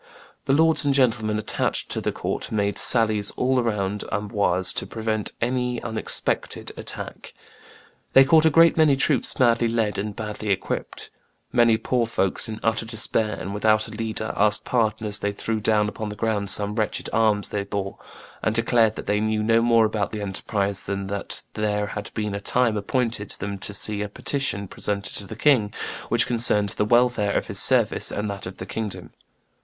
[0.45, 5.33] The lords and gentlemen attached to the court made sallies all around Amboise to prevent
[5.39, 7.35] any unexpected attack.
[8.13, 11.11] "They caught a great many troops badly led and badly equipped.
[11.51, 15.59] Many poor folks, in utter despair and without a leader, asked pardon as they threw
[15.59, 17.99] down upon the ground some wretched arms they bore,
[18.41, 22.33] and declared that they knew no more about the enterprise than that there had been
[22.33, 25.71] a time appointed them to see a petition presented to the king
[26.09, 29.11] which concerned the welfare of his service and that of the kingdom."